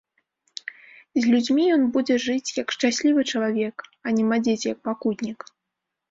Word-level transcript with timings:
З 1.21 1.33
людзьмі 1.33 1.65
ён 1.75 1.83
будзе 1.97 2.15
жыць, 2.25 2.53
як 2.61 2.73
шчаслівы 2.75 3.25
чалавек, 3.31 3.75
а 4.05 4.15
не 4.15 4.23
мадзець, 4.31 4.67
як 4.69 4.77
пакутнік. 4.89 5.39